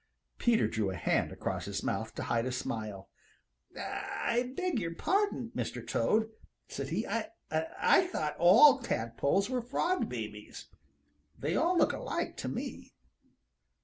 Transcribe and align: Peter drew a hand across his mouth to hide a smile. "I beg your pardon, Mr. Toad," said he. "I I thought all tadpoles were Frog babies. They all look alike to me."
Peter 0.39 0.67
drew 0.67 0.89
a 0.89 0.95
hand 0.95 1.31
across 1.31 1.65
his 1.65 1.83
mouth 1.83 2.15
to 2.15 2.23
hide 2.23 2.47
a 2.47 2.51
smile. 2.51 3.07
"I 3.79 4.51
beg 4.57 4.79
your 4.79 4.95
pardon, 4.95 5.51
Mr. 5.55 5.85
Toad," 5.87 6.31
said 6.67 6.89
he. 6.89 7.05
"I 7.05 7.29
I 7.51 8.07
thought 8.07 8.35
all 8.39 8.79
tadpoles 8.79 9.47
were 9.47 9.61
Frog 9.61 10.09
babies. 10.09 10.69
They 11.37 11.55
all 11.55 11.77
look 11.77 11.93
alike 11.93 12.35
to 12.37 12.47
me." 12.49 12.95